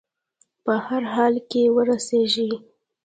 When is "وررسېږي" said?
1.75-2.49